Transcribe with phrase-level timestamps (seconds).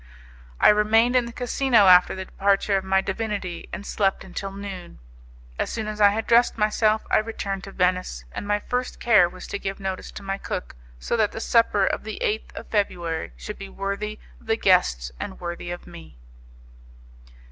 [0.59, 4.97] I remained in the casino after the departure of my divinity, and slept until noon.
[5.59, 9.29] As soon as I had dressed myself, I returned to Venice, and my first care
[9.29, 12.67] was to give notice to my cook, so that the supper of the 8th of
[12.69, 16.17] February should be worthy of the guests and worthy of me.